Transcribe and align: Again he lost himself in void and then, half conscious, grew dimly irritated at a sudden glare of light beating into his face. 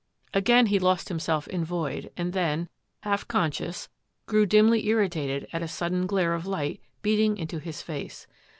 Again 0.33 0.65
he 0.65 0.79
lost 0.79 1.09
himself 1.09 1.47
in 1.47 1.63
void 1.63 2.09
and 2.17 2.33
then, 2.33 2.69
half 3.01 3.27
conscious, 3.27 3.87
grew 4.25 4.47
dimly 4.47 4.87
irritated 4.87 5.47
at 5.53 5.61
a 5.61 5.67
sudden 5.67 6.07
glare 6.07 6.33
of 6.33 6.47
light 6.47 6.81
beating 7.03 7.37
into 7.37 7.59
his 7.59 7.83
face. 7.83 8.25